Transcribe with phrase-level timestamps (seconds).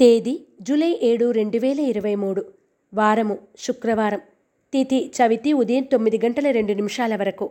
[0.00, 2.44] తేదీ జూలై ఏడు రెండు వేల ఇరవై మూడు.
[2.94, 4.20] వారము శుక్రవారం.
[4.72, 7.50] తిథి చవితి ఉదయం తొమ్మిది గంటల రెండు నిమిషాల వరకు.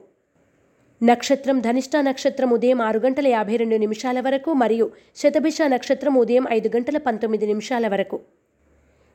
[1.04, 6.70] నక్షత్రం ధనిష్ట నక్షత్రం ఉదయం ఆరు గంటల యాభై రెండు నిమిషాల వరకు మరియు శతభిష నక్షత్రం ఉదయం ఐదు
[6.76, 8.20] గంటల పంతొమ్మిది నిమిషాల వరకు.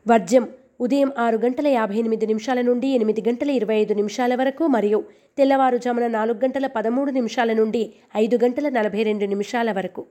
[0.09, 0.49] వర్జ్యం
[0.81, 5.05] ఉదయం ఆరు గంటల యాభై ఎనిమిది నిమిషాల నుండి ఎనిమిది గంటల ఇరవై ఐదు నిమిషాల వరకు మరియు
[5.39, 10.07] తెల్లవారుజామున నాలుగు గంటల పదమూడు నిమిషాల నుండి ఐదు గంటల నలభై రెండు నిమిషాల వరకు.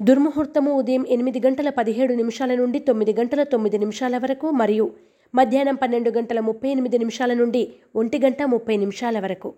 [0.00, 4.92] దుర్ముహూర్తము ఉదయం ఎనిమిది గంటల పదిహేడు నిమిషాల నుండి తొమ్మిది గంటల తొమ్మిది నిమిషాల వరకు మరియు
[5.34, 9.52] మధ్యాహ్నం పన్నెండు గంటల ముప్పై ఎనిమిది నిమిషాల నుండి ఒంటి గంట ముప్పై నిమిషాల వరకు.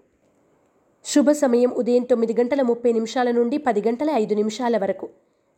[1.05, 5.09] శుభ సమయం ఉదయం తొమ్మిది గంటల ముప్పై నిమిషాల నుండి పది గంటల ఐదు నిమిషాల వరకు.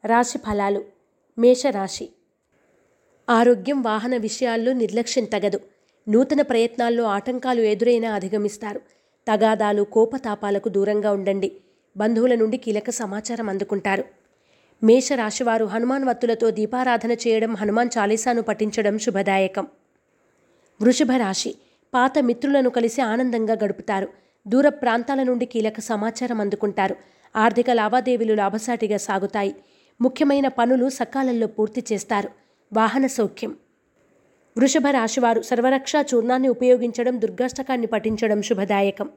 [0.04, 0.84] రాశి ఫలాలు.
[1.38, 2.08] మేషరాశి.
[3.28, 5.60] ఆరోగ్యం వాహన విషయాల్లో నిర్లక్ష్యం తగదు.
[6.08, 8.80] నూతన ప్రయత్నాల్లో ఆటంకాలు ఎదురైనా అధిగమిస్తారు.
[9.28, 11.50] తగాదాలు కోపతాపాలకు దూరంగా ఉండండి.
[11.96, 14.04] బంధువుల నుండి కీలక సమాచారం అందుకుంటారు.
[14.82, 19.66] మేషరాశివారు హనుమాన్ వత్తులతో దీపారాధన చేయడం హనుమాన్ చాలీసాను పఠించడం శుభదాయకం.
[20.82, 21.54] వృషభ రాశి
[21.94, 24.08] పాత మిత్రులను కలిసి ఆనందంగా గడుపుతారు.
[24.48, 26.96] దూర ప్రాంతాల నుండి కీలక సమాచారం అందుకుంటారు.
[27.36, 29.56] ఆర్థిక లావాదేవీలు లాభసాటిగా సాగుతాయి.
[30.00, 32.28] ముఖ్యమైన పనులు సకాలంలో పూర్తి చేస్తారు.
[32.72, 33.56] వాహన సౌఖ్యం.
[34.58, 39.10] వృషభ రాశివారు సర్వరక్షా చూర్ణాన్ని ఉపయోగించడం దుర్గాష్టకాన్ని పఠించడం శుభదాయకం.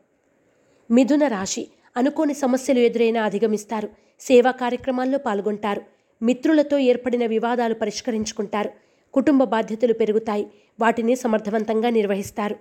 [0.91, 1.67] మిథున రాశి
[1.97, 3.89] అనుకోని సమస్యలు ఎదురైనా అధిగమిస్తారు.
[4.19, 5.81] సేవా కార్యక్రమాల్లో పాల్గొంటారు.
[6.21, 8.69] మిత్రులతో ఏర్పడిన వివాదాలు పరిష్కరించుకుంటారు.
[9.13, 10.47] కుటుంబ బాధ్యతలు పెరుగుతాయి.
[10.79, 12.55] వాటిని సమర్థవంతంగా నిర్వహిస్తారు.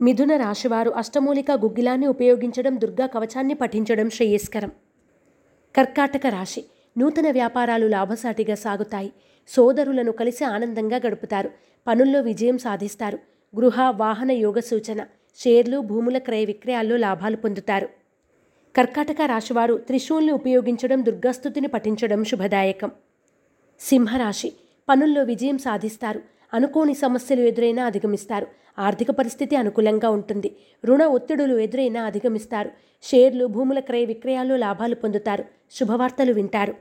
[0.00, 4.70] మిథున రాశివారు అష్టమూలిక గుగ్గిలాన్ని ఉపయోగించడం దుర్గా కవచాన్ని పఠించడం శ్రేయస్కరం.
[5.76, 6.64] కర్కాటక రాశి
[6.98, 9.12] నూతన వ్యాపారాలు లాభసాటిగా సాగుతాయి.
[9.48, 11.50] సోదరులను కలిసి ఆనందంగా గడుపుతారు.
[11.86, 13.18] పనుల్లో విజయం సాధిస్తారు.
[13.56, 15.06] గృహ వాహన యోగ సూచన.
[15.36, 17.88] షేర్లు భూముల క్రయ విక్రయాల్లో లాభాలు పొందుతారు.
[18.76, 22.90] కర్కాటక రాశివారు త్రిశూల్ని ఉపయోగించడం దుర్గాస్థుతిని పఠించడం శుభదాయకం.
[23.80, 24.52] సింహరాశి
[24.88, 26.22] పనుల్లో విజయం సాధిస్తారు.
[26.54, 28.46] అనుకోని సమస్యలు ఎదురైనా అధిగమిస్తారు.
[28.78, 30.56] ఆర్థిక పరిస్థితి అనుకూలంగా ఉంటుంది.
[30.84, 32.70] రుణ ఒత్తిడులు ఎదురైనా అధిగమిస్తారు.
[33.02, 35.44] షేర్లు భూముల క్రయ విక్రయాల్లో లాభాలు పొందుతారు.
[35.72, 36.74] శుభవార్తలు వింటారు.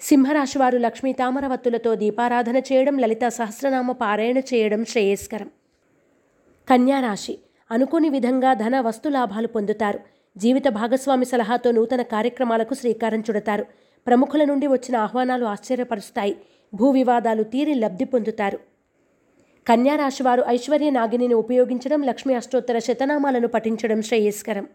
[0.00, 5.50] సింహరాశివారు లక్ష్మీ తామరవత్తులతో దీపారాధన చేయడం లలిత సహస్రనామ పారాయణ చేయడం శ్రేయస్కరం.
[6.70, 7.38] కన్యారాశి
[7.70, 10.19] అనుకోని విధంగా ధన వస్తు లాభాలు పొందుతారు.
[10.36, 13.66] జీవిత భాగస్వామి సలహాతో నూతన కార్యక్రమాలకు శ్రీకారం చుడతారు.
[14.06, 16.36] ప్రముఖుల నుండి వచ్చిన ఆహ్వానాలు ఆశ్చర్యపరుస్తాయి.
[16.74, 18.58] భూ వివాదాలు తీరి లబ్ధి పొందుతారు.
[19.68, 24.66] కన్యారాశివారు ఐశ్వర్య నాగిని ఉపయోగించడం లక్ష్మీ అష్టోత్తర శతనామాలను పఠించడం శ్రేయస్కరం.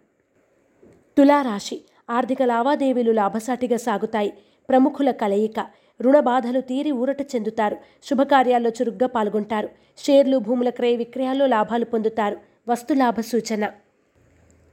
[1.18, 4.34] తులారాశి ఆర్థిక లావాదేవీలు లాభసాటిగా సాగుతాయి.
[4.70, 5.66] ప్రముఖుల కలయిక
[6.02, 7.78] రుణ బాధలు తీరి ఊరట చెందుతారు.
[8.04, 9.70] శుభకార్యాల్లో చురుగ్గా పాల్గొంటారు.
[9.98, 12.38] షేర్లు భూముల క్రయ విక్రయాల్లో లాభాలు పొందుతారు.
[12.68, 13.70] వస్తులాభ సూచన.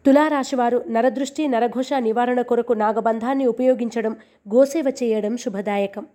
[0.06, 4.16] తులారాశివారు నరదృష్టి నరఘోష నివారణ కొరకు నాగబంధాన్ని ఉపయోగించడం
[4.54, 6.06] గోసేవ చేయడం శుభదాయకం.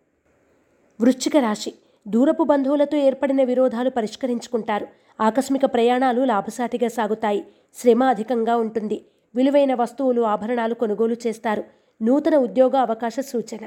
[1.02, 1.74] వృశ్చిక రాశి
[2.08, 4.88] దూరపు బంధువులతో ఏర్పడిన విరోధాలు పరిష్కరించుకుంటారు.
[5.22, 7.46] ఆకస్మిక ప్రయాణాలు లాభసాటిగా సాగుతాయి.
[7.76, 9.06] శ్రమ అధికంగా ఉంటుంది.
[9.36, 11.64] విలువైన వస్తువులు ఆభరణాలు కొనుగోలు చేస్తారు.
[12.02, 13.66] నూతన ఉద్యోగ అవకాశ సూచన.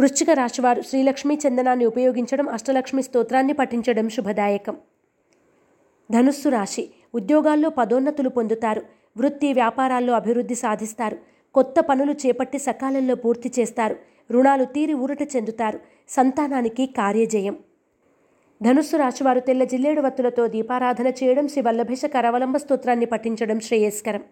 [0.00, 4.76] వృశ్చిక రాశివారు శ్రీలక్ష్మీ చందనాన్ని ఉపయోగించడం అష్టలక్ష్మి స్తోత్రాన్ని పఠించడం శుభదాయకం.
[6.12, 8.97] ధనుస్సు రాశి ఉద్యోగాల్లో పదోన్నతులు పొందుతారు.
[9.18, 11.16] వృత్తి వ్యాపారాల్లో అభివృద్ధి సాధిస్తారు.
[11.54, 13.96] కొత్త పనులు చేపట్టి సకాలంలో పూర్తి చేస్తారు.
[14.30, 15.80] రుణాలు తీరి ఊరట చెందుతారు.
[16.08, 17.56] సంతానానికి కార్యజయం.
[18.62, 24.22] ధనుస్సు రాశివారు తెల్ల జిల్లేడు వత్తులతో దీపారాధన చేయడం శ్రీ వల్లభేష కరవలంబ స్తోత్రాన్ని పఠించడం శ్రేయస్కరం.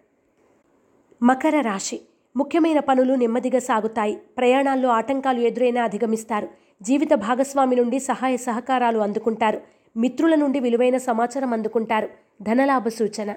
[1.23, 2.01] మకర రాశి.
[2.35, 4.15] ముఖ్యమైన పనులు నెమ్మదిగా సాగుతాయి.
[4.15, 6.47] ప్రయాణాల్లో ఆటంకాలు ఎదురైనా అధిగమిస్తారు.
[6.81, 9.61] జీవిత భాగస్వామి నుండి సహాయ సహకారాలు అందుకుంటారు.
[9.97, 12.09] మిత్రుల నుండి విలువైన సమాచారం అందుకుంటారు.
[12.41, 13.33] ధనలాభ సూచన.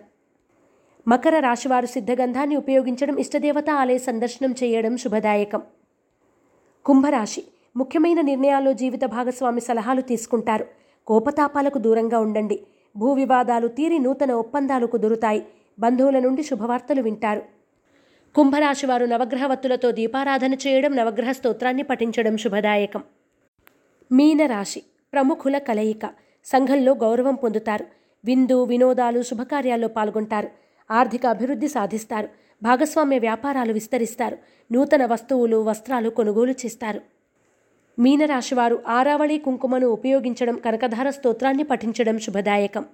[1.10, 5.62] మకర రాశివారు సిద్ధగంధాన్ని ఉపయోగించడం ఇష్టదేవత ఆలయ సందర్శనం చేయడం శుభదాయకం.
[6.84, 7.44] కుంభరాశి.
[7.76, 10.66] ముఖ్యమైన నిర్ణయాల్లో జీవిత భాగస్వామి సలహాలు తీసుకుంటారు.
[11.06, 12.66] కోపతాపాలకు దూరంగా ఉండండి.
[12.96, 15.46] భూ వివాదాలు తీరి నూతన ఒప్పందాలు కుదురుతాయి.
[15.78, 17.42] బంధువుల నుండి శుభవార్తలు వింటారు.
[18.34, 23.02] కుంభరాశివారు నవగ్రహవత్తులతో దీపారాధన చేయడం నవగ్రహ స్తోత్రాన్ని పఠించడం శుభదాయకం.
[24.12, 24.82] మీనరాశి.
[25.12, 26.06] ప్రముఖుల కలయిక.
[26.44, 27.86] సంఘంలో గౌరవం పొందుతారు.
[28.24, 30.69] విందు వినోదాలు శుభకార్యాల్లో పాల్గొంటారు.
[30.90, 32.28] ఆర్థిక అభివృద్ధి సాధిస్తారు.
[32.62, 34.38] భాగస్వామ్య వ్యాపారాలు విస్తరిస్తారు.
[34.72, 37.00] నూతన వస్తువులు వస్త్రాలు కొనుగోలు చేస్తారు.
[37.98, 42.84] మీనరాశివారు ఆరావళి కుంకుమను ఉపయోగించడం కనకధార స్తోత్రాన్ని పఠించడం శుభదాయకం.